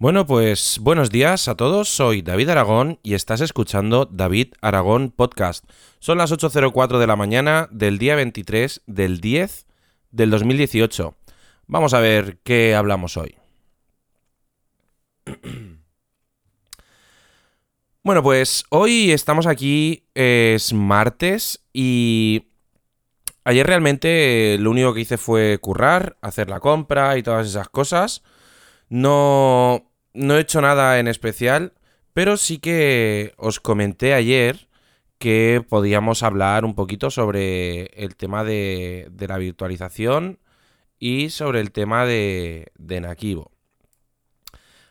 [0.00, 5.64] Bueno, pues buenos días a todos, soy David Aragón y estás escuchando David Aragón Podcast.
[5.98, 9.66] Son las 8.04 de la mañana del día 23 del 10
[10.12, 11.16] del 2018.
[11.66, 13.34] Vamos a ver qué hablamos hoy.
[18.04, 22.46] Bueno, pues hoy estamos aquí, es martes y
[23.44, 28.22] ayer realmente lo único que hice fue currar, hacer la compra y todas esas cosas.
[28.88, 29.87] No,
[30.18, 31.72] no he hecho nada en especial,
[32.12, 34.68] pero sí que os comenté ayer
[35.18, 40.38] que podíamos hablar un poquito sobre el tema de, la virtualización
[40.98, 43.52] y sobre el tema de, de Nakivo.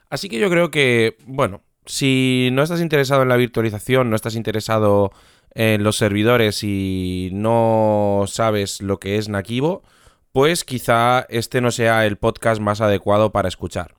[0.10, 4.36] Así que yo creo que, bueno, si no estás interesado en la virtualización, no estás
[4.36, 5.12] interesado
[5.54, 9.84] en los servidores y no sabes lo que es Nakivo,
[10.32, 13.97] pues quizá este no sea el podcast más adecuado para escuchar.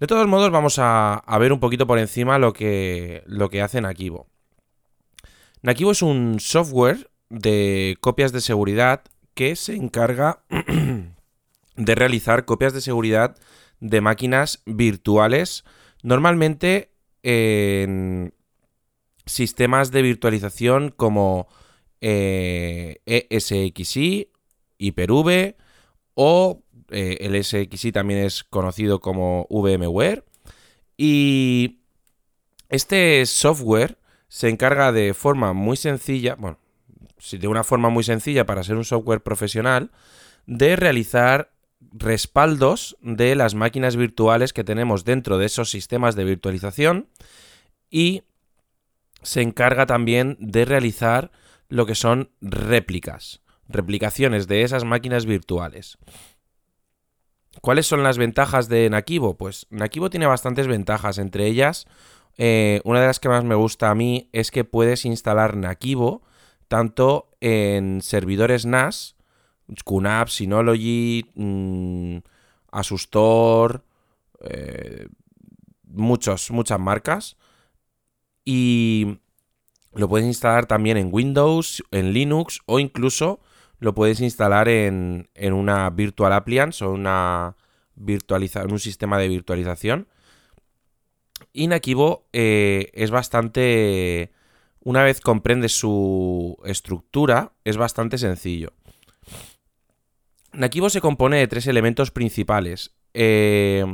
[0.00, 3.80] De todos modos, vamos a, ver un poquito por encima lo que, lo que hace
[3.80, 4.26] Nakivo.
[5.62, 9.02] Nakivo es un software de copias de seguridad
[9.34, 10.44] que se encarga
[11.76, 13.36] de realizar copias de seguridad
[13.80, 15.64] de máquinas virtuales,
[16.02, 16.90] normalmente
[17.22, 18.34] en
[19.26, 21.48] sistemas de virtualización como
[22.00, 24.30] eh, ESXi,
[24.78, 25.56] Hyper-V
[26.14, 26.63] o
[26.94, 30.24] eh, el SXI también es conocido como VMware.
[30.96, 31.80] Y
[32.68, 36.58] este software se encarga de forma muy sencilla, bueno,
[37.32, 39.90] de una forma muy sencilla para ser un software profesional,
[40.46, 41.52] de realizar
[41.92, 47.08] respaldos de las máquinas virtuales que tenemos dentro de esos sistemas de virtualización
[47.90, 48.22] y
[49.22, 51.32] se encarga también de realizar
[51.68, 55.98] lo que son réplicas, replicaciones de esas máquinas virtuales.
[57.60, 59.36] ¿Cuáles son las ventajas de Nakivo?
[59.36, 61.86] Pues Nakivo tiene bastantes ventajas, entre ellas
[62.36, 66.22] eh, una de las que más me gusta a mí es que puedes instalar Nakivo
[66.68, 69.16] tanto en servidores NAS,
[69.84, 72.18] QNAP, Synology, mmm,
[72.72, 73.84] Asustor,
[74.40, 75.06] eh,
[75.84, 77.36] muchos, muchas marcas.
[78.44, 79.18] Y
[79.92, 83.40] lo puedes instalar también en Windows, en Linux o incluso
[83.78, 87.56] lo puedes instalar en, una Virtual Appliance o una
[87.96, 90.08] virtualiza un sistema de virtualización.
[91.52, 94.32] Y Nakivo eh, es bastante...
[94.80, 98.74] Una vez comprendes su estructura, es bastante sencillo.
[100.52, 102.94] Nakivo se compone de tres elementos principales.
[103.14, 103.84] Eh,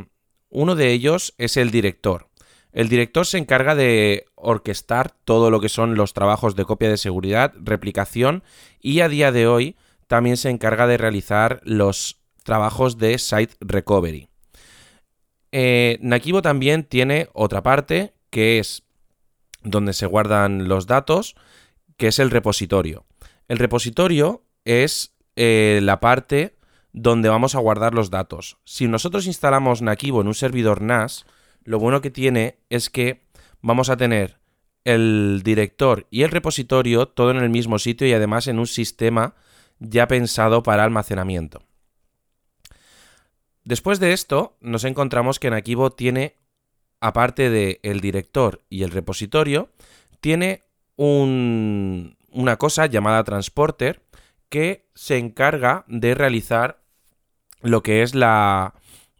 [0.48, 2.29] uno de ellos es el director.
[2.72, 6.96] El director se encarga de orquestar todo lo que son los trabajos de copia de
[6.96, 8.42] seguridad, replicación
[8.80, 9.76] y a día de hoy
[10.06, 14.28] también se encarga de realizar los trabajos de site recovery.
[15.52, 15.98] Eh,
[16.42, 18.84] también tiene otra parte que es
[19.62, 21.34] donde se guardan los datos,
[21.96, 23.04] que es el repositorio.
[23.48, 26.56] El repositorio es eh, la parte
[26.92, 28.58] donde vamos a guardar los datos.
[28.64, 31.24] Si nosotros instalamos Nakivo en un servidor NAS,
[31.70, 33.22] lo bueno que tiene es que
[33.62, 34.40] vamos a tener
[34.82, 39.36] el director y el repositorio todo en el mismo sitio y además en un sistema
[39.78, 41.62] ya pensado para almacenamiento.
[43.62, 46.34] Después de esto, nos encontramos que Nakivo tiene,
[46.98, 49.70] aparte del el director y el repositorio,
[50.20, 50.64] tiene
[50.96, 54.02] una cosa llamada transporter
[54.48, 56.82] que se encarga de realizar
[57.60, 58.74] lo que es la,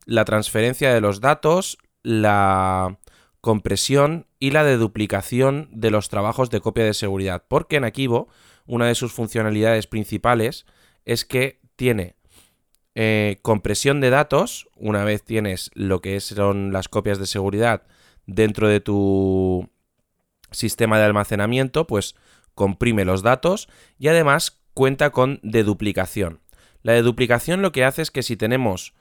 [0.04, 2.98] la transferencia de los datos, la
[3.40, 8.28] compresión y la deduplicación de los trabajos de copia de seguridad, porque en Akivo
[8.66, 10.66] una de sus funcionalidades principales
[11.04, 12.14] es que tiene
[12.94, 17.82] eh, compresión de datos, una vez tienes lo que son las copias de seguridad
[18.26, 19.68] dentro de tu
[20.50, 22.14] sistema de almacenamiento, pues
[22.54, 23.68] comprime los datos
[23.98, 26.40] y además cuenta con deduplicación.
[26.82, 28.94] La deduplicación lo que hace es que si tenemos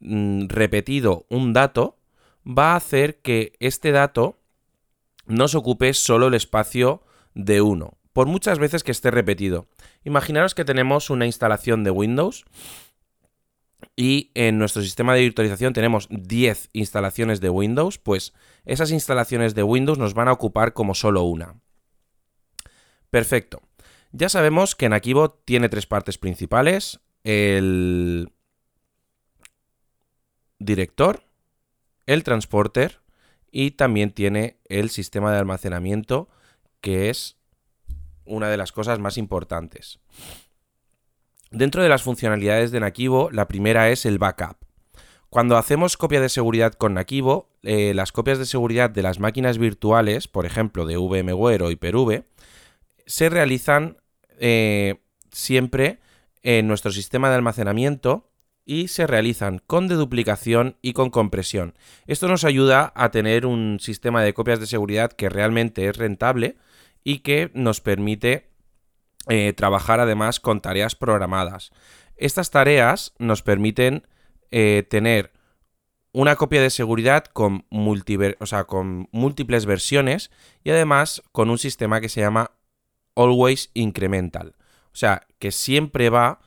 [0.00, 1.98] mm, repetido un dato,
[2.46, 4.38] va a hacer que este dato
[5.26, 7.02] no se ocupe solo el espacio
[7.34, 9.66] de uno, por muchas veces que esté repetido.
[10.04, 12.44] Imaginaros que tenemos una instalación de Windows
[13.96, 18.32] y en nuestro sistema de virtualización tenemos 10 instalaciones de Windows, pues
[18.64, 21.60] esas instalaciones de Windows nos van a ocupar como solo una.
[23.10, 23.62] Perfecto.
[24.12, 27.00] Ya sabemos que en Nakivo tiene tres partes principales.
[27.24, 28.30] El
[30.58, 31.24] director,
[32.06, 33.00] el transporter
[33.50, 36.28] y también tiene el sistema de almacenamiento
[36.80, 37.36] que es
[38.24, 40.00] una de las cosas más importantes.
[41.50, 44.56] Dentro de las funcionalidades de Nakivo, la primera es el backup.
[45.28, 49.58] Cuando hacemos copia de seguridad con Nakivo, eh, las copias de seguridad de las máquinas
[49.58, 52.24] virtuales, por ejemplo de VMware o Hyper-V,
[53.06, 53.98] se realizan
[54.38, 55.00] eh,
[55.30, 56.00] siempre
[56.42, 58.31] en nuestro sistema de almacenamiento
[58.64, 61.74] y se realizan con deduplicación y con compresión.
[62.06, 66.56] Esto nos ayuda a tener un sistema de copias de seguridad que realmente es rentable
[67.04, 68.50] y que nos permite
[69.28, 71.72] eh, trabajar además con tareas programadas.
[72.16, 74.06] Estas tareas nos permiten
[74.50, 75.32] eh, tener
[76.12, 77.64] una copia de seguridad con,
[78.66, 80.30] con múltiples versiones
[80.62, 82.52] y además con un sistema que se llama
[83.16, 84.54] Always Incremental.
[84.92, 86.40] O sea, que siempre va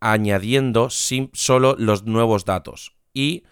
[0.00, 2.96] añadiendo solo los nuevos datos.
[3.12, 3.44] Y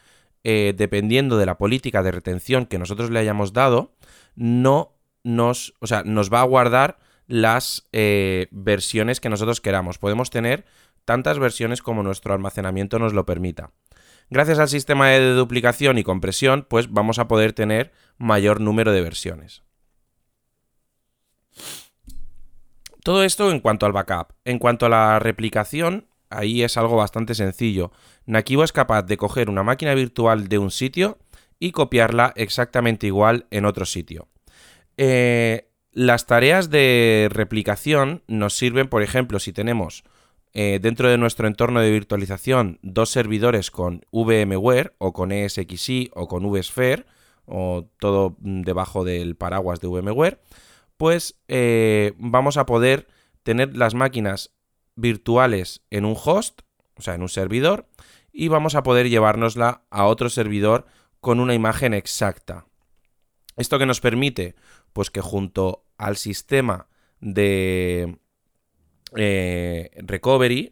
[0.44, 3.94] eh, dependiendo de la política de retención que nosotros le hayamos dado,
[4.34, 4.94] no
[5.24, 9.98] nos, o sea, nos va a guardar las eh, versiones que nosotros queramos.
[9.98, 10.64] Podemos tener
[11.04, 13.72] tantas versiones como nuestro almacenamiento nos lo permita.
[14.28, 19.02] Gracias al sistema de duplicación y compresión, pues vamos a poder tener mayor número de
[19.02, 19.62] versiones.
[23.04, 24.32] Todo esto en cuanto al backup.
[24.44, 27.92] En cuanto a la replicación, ahí es algo bastante sencillo.
[28.26, 31.18] Nakivo es capaz de coger una máquina virtual de un sitio
[31.58, 34.28] y copiarla exactamente igual en otro sitio.
[34.96, 40.04] Eh, las tareas de replicación nos sirven, por ejemplo, si tenemos
[40.52, 46.28] eh, dentro de nuestro entorno de virtualización dos servidores con VMware o con ESXi o
[46.28, 47.04] con VSphere
[47.44, 50.40] o todo debajo del paraguas de VMware,
[50.96, 53.06] pues eh, vamos a poder
[53.42, 54.55] tener las máquinas
[54.96, 56.62] virtuales en un host,
[56.96, 57.88] o sea, en un servidor,
[58.32, 60.86] y vamos a poder llevárnosla a otro servidor
[61.20, 62.66] con una imagen exacta.
[63.56, 64.56] ¿Esto que nos permite?
[64.92, 66.88] Pues que junto al sistema
[67.20, 68.18] de
[69.16, 70.70] eh, recovery,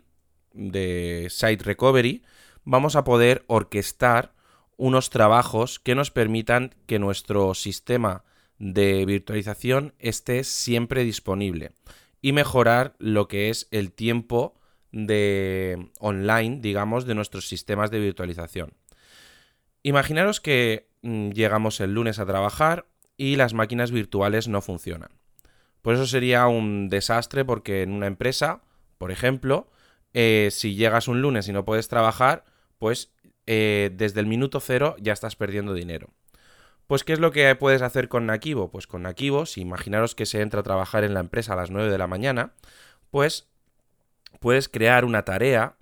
[0.53, 2.23] de site recovery,
[2.65, 4.35] vamos a poder orquestar
[4.77, 8.25] unos trabajos que nos permitan que nuestro sistema
[8.59, 11.73] de virtualización esté siempre disponible
[12.25, 14.59] y mejorar lo que es el tiempo
[14.93, 18.73] de online, digamos, de nuestros sistemas de virtualización.
[19.83, 22.87] Imaginaros que mm, llegamos el lunes a trabajar
[23.19, 25.11] y las máquinas virtuales no funcionan.
[25.83, 28.63] Pues eso sería un desastre porque en una empresa,
[28.97, 29.71] por ejemplo,
[30.15, 32.47] eh, si llegas un lunes y no puedes trabajar,
[32.79, 33.13] pues
[33.47, 36.09] eh, desde el minuto cero ya estás perdiendo dinero.
[36.87, 38.71] Pues, ¿qué es lo que puedes hacer con Nakivo?
[38.71, 41.71] Pues con Nakivo, si imaginaros que se entra a trabajar en la empresa a las
[41.71, 42.53] 9 de la mañana,
[43.11, 43.49] pues
[44.41, 45.77] puedes crear una tarea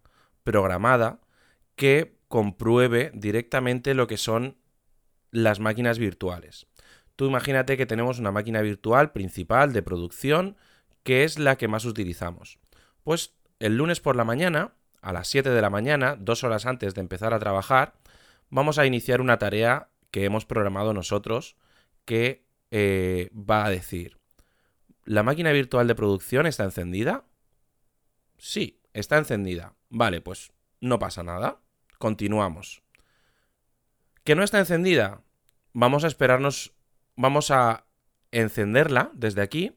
[0.45, 1.21] programada
[1.77, 4.57] que compruebe directamente lo que son
[5.31, 6.67] las máquinas virtuales.
[7.17, 10.57] Tú imagínate que tenemos una máquina virtual principal de producción
[11.03, 12.59] que es la que más utilizamos.
[13.03, 16.95] Pues el lunes por la mañana, a las 7 de la mañana, dos horas antes
[16.95, 17.95] de empezar a trabajar,
[18.51, 21.57] vamos a iniciar una tarea que hemos programado nosotros
[22.05, 24.21] que eh, va a decir,
[25.05, 27.25] ¿la máquina virtual de producción está encendida?
[28.39, 29.75] Sí, está encendida.
[29.89, 31.61] Vale, pues no pasa nada.
[31.99, 32.83] Continuamos.
[34.23, 35.23] ¿Que no está encendida?
[35.73, 36.75] Vamos a esperarnos,
[37.17, 37.87] vamos a
[38.31, 39.73] encenderla desde aquí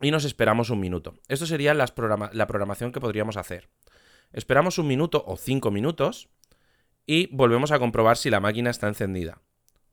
[0.00, 1.14] y nos esperamos un minuto.
[1.28, 3.70] Esto sería la programación que podríamos hacer.
[4.32, 6.28] Esperamos un minuto o cinco minutos
[7.06, 9.40] y volvemos a comprobar si la máquina está encendida.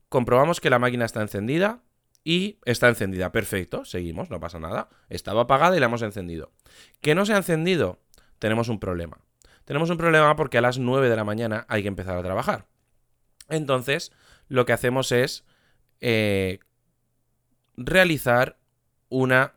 [0.08, 1.82] Comprobamos que la máquina está encendida
[2.24, 3.32] y está encendida.
[3.32, 4.88] Perfecto, seguimos, no pasa nada.
[5.08, 6.52] Estaba apagada y la hemos encendido.
[7.00, 8.00] ¿Que no se ha encendido?
[8.38, 9.18] Tenemos un problema.
[9.64, 12.66] Tenemos un problema porque a las 9 de la mañana hay que empezar a trabajar.
[13.48, 14.12] Entonces,
[14.48, 15.44] lo que hacemos es
[16.00, 16.58] eh,
[17.76, 18.58] realizar
[19.08, 19.54] una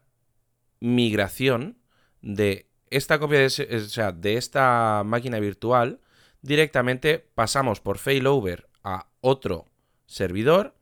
[0.79, 1.77] migración
[2.21, 5.99] de esta copia de, o sea, de esta máquina virtual
[6.41, 9.65] directamente pasamos por failover a otro
[10.05, 10.75] servidor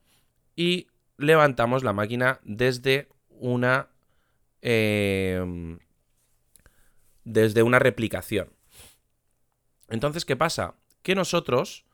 [0.55, 3.89] y levantamos la máquina desde una
[4.61, 5.79] em,
[7.23, 8.53] desde una replicación.
[9.89, 10.75] Entonces, ¿qué pasa?
[11.01, 11.85] Que nosotros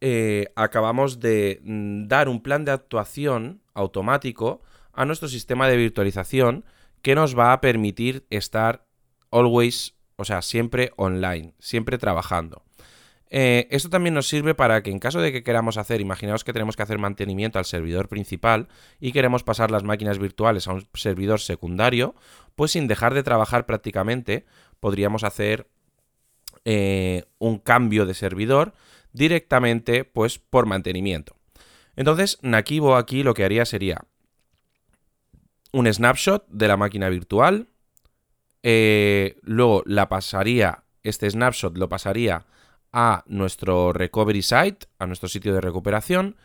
[0.00, 6.64] eh, acabamos de mm, dar un plan de actuación automático a nuestro sistema de virtualización
[7.02, 8.86] que nos va a permitir estar
[9.30, 12.64] always, o sea, siempre online, siempre trabajando.
[13.30, 16.52] Eh, esto también nos sirve para que en caso de que queramos hacer, imaginaos que
[16.52, 18.68] tenemos que hacer mantenimiento al servidor principal
[19.00, 22.14] y queremos pasar las máquinas virtuales a un servidor secundario,
[22.56, 24.46] pues sin dejar de trabajar prácticamente,
[24.80, 25.68] podríamos hacer
[26.64, 28.72] eh, un cambio de servidor
[29.12, 31.36] directamente pues por mantenimiento.
[31.96, 34.04] Entonces, Nakivo aquí lo que haría sería
[35.72, 37.68] un snapshot de la máquina virtual,
[38.62, 42.46] eh, luego la pasaría, este snapshot lo pasaría
[42.92, 46.36] a nuestro recovery site, a nuestro sitio de recuperación,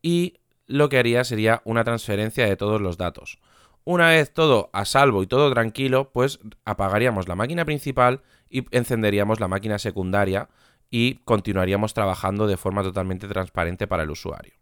[0.00, 3.38] y lo que haría sería una transferencia de todos los datos.
[3.84, 9.40] Una vez todo a salvo y todo tranquilo, pues apagaríamos la máquina principal y encenderíamos
[9.40, 10.48] la máquina secundaria
[10.88, 14.52] y continuaríamos trabajando de forma totalmente transparente para el usuario.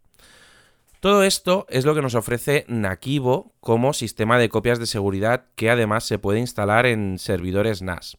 [1.01, 5.69] Todo esto es lo que nos ofrece Nakivo como sistema de copias de seguridad que
[5.69, 8.17] además se puede instalar en servidores NAS.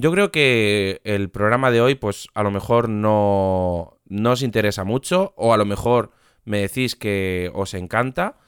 [0.00, 4.84] Yo creo que el programa de hoy pues a lo mejor no, no os interesa
[4.84, 6.12] mucho o a lo mejor
[6.44, 8.38] me decís que os encanta.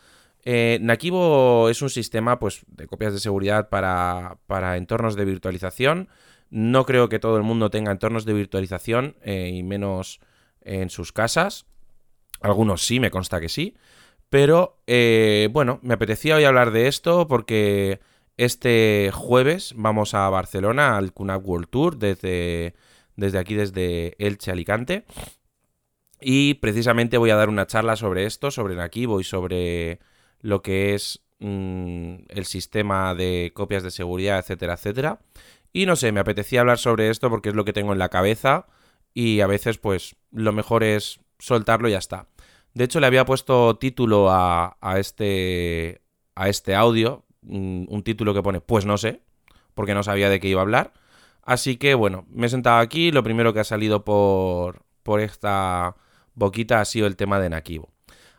[0.45, 6.09] Eh, Nakivo es un sistema pues, de copias de seguridad para, para entornos de virtualización
[6.51, 10.21] no creo que todo el mundo tenga entornos de virtualización eh, y menos
[10.63, 11.67] en sus casas.
[12.41, 13.77] Algunos sí, me consta que sí.
[14.29, 18.01] Pero eh, bueno, me apetecía hoy hablar de esto porque
[18.45, 22.75] este jueves vamos a Barcelona al QNAP World Tour desde,
[23.15, 25.05] desde aquí, desde Elche, Alicante.
[26.23, 30.01] Y precisamente voy a dar una charla sobre esto, sobre Nakivo y sobre
[30.41, 35.21] lo que es mm, el sistema de copias de seguridad, etcétera, etcétera.
[35.75, 38.09] Y no sé, me apetecía hablar sobre esto porque es lo que tengo en la
[38.09, 38.69] cabeza
[39.13, 42.27] y a veces pues lo mejor es soltarlo y ya está.
[42.73, 46.01] De hecho le había puesto título a, este,
[46.35, 49.23] a este audio, un título que pone pues no sé,
[49.75, 50.93] porque no sabía de qué iba a hablar.
[51.43, 55.97] Así que bueno, me he sentado aquí, lo primero que ha salido por, por esta
[56.35, 57.91] boquita ha sido el tema de Nakivo.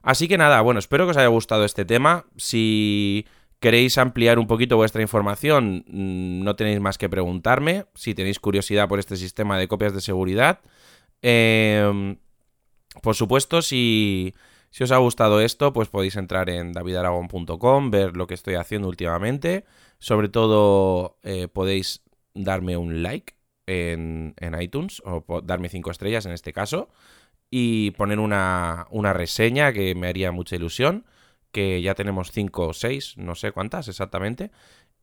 [0.01, 2.25] Así que nada, bueno, espero que os haya gustado este tema.
[2.37, 3.25] Si
[3.59, 7.85] queréis ampliar un poquito vuestra información, mm, no tenéis más que preguntarme.
[7.93, 10.61] Si tenéis curiosidad por este sistema de copias de seguridad.
[11.21, 12.17] Em,
[13.03, 14.33] por supuesto, si,
[14.79, 19.65] os ha gustado esto, pues podéis entrar en davidaragon.com, ver lo que estoy haciendo últimamente.
[19.99, 23.35] Sobre todo, eh, podéis darme un like
[23.67, 26.89] en, iTunes o darme cinco estrellas en este caso
[27.49, 31.05] y poner una, una reseña que me haría mucha ilusión
[31.51, 34.51] que ya tenemos 5 o 6, no sé cuántas exactamente.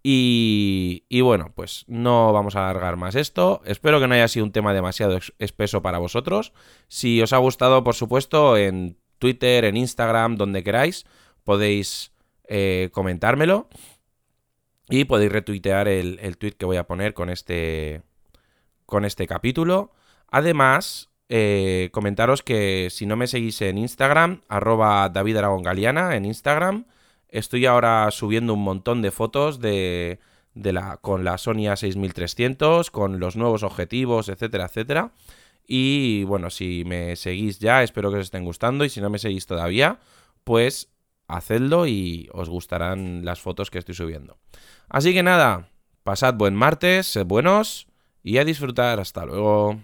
[0.02, 3.60] Y, y, bueno, pues no vamos a alargar más esto.
[3.64, 6.52] Espero que no haya sido un tema demasiado espeso para vosotros.
[6.86, 11.06] Si os ha gustado, por supuesto, en Twitter, en Instagram, donde queráis,
[11.44, 12.12] podéis
[12.48, 13.68] eh, comentármelo.
[14.90, 18.00] Y podéis retuitear el, el tweet que voy a poner con este,
[18.86, 19.92] con este capítulo.
[20.30, 26.86] Además, eh, comentaros que si no me seguís en Instagram, arroba David en Instagram,
[27.28, 30.20] estoy ahora subiendo un montón de fotos de,
[30.54, 35.12] la, con la Sony A6300, con los nuevos objetivos, etcétera, etcétera.
[35.70, 38.86] Y bueno, si me seguís ya, espero que os estén gustando.
[38.86, 40.00] Y si no me seguís todavía,
[40.42, 40.88] pues
[41.28, 44.38] hacedlo y os gustarán las fotos que estoy subiendo.
[44.88, 45.68] Así que nada,
[46.02, 47.86] pasad buen martes, sed buenos
[48.22, 48.98] y a disfrutar.
[48.98, 49.78] Hasta luego.